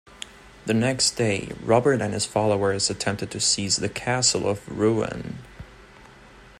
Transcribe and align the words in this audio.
The 0.65 0.73
next 0.73 1.11
day 1.11 1.49
Robert 1.61 2.01
and 2.01 2.11
his 2.11 2.25
followers 2.25 2.89
attempted 2.89 3.29
to 3.29 3.39
seize 3.39 3.75
the 3.75 3.87
castle 3.87 4.49
of 4.49 4.67
Rouen. 4.67 5.37